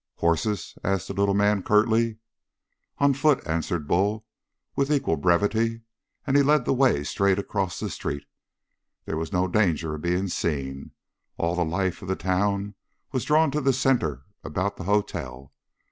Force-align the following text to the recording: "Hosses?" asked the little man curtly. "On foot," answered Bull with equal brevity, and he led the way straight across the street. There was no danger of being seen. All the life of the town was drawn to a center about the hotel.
"Hosses?" 0.15 0.75
asked 0.83 1.09
the 1.09 1.13
little 1.13 1.35
man 1.35 1.61
curtly. 1.61 2.17
"On 2.97 3.13
foot," 3.13 3.45
answered 3.47 3.87
Bull 3.87 4.25
with 4.75 4.89
equal 4.91 5.15
brevity, 5.15 5.81
and 6.25 6.35
he 6.35 6.41
led 6.41 6.65
the 6.65 6.73
way 6.73 7.03
straight 7.03 7.37
across 7.37 7.79
the 7.79 7.87
street. 7.87 8.25
There 9.05 9.15
was 9.15 9.31
no 9.31 9.47
danger 9.47 9.93
of 9.93 10.01
being 10.01 10.27
seen. 10.27 10.89
All 11.37 11.53
the 11.55 11.63
life 11.63 12.01
of 12.01 12.07
the 12.07 12.15
town 12.15 12.73
was 13.11 13.25
drawn 13.25 13.51
to 13.51 13.59
a 13.59 13.73
center 13.73 14.23
about 14.43 14.77
the 14.77 14.85
hotel. 14.85 15.53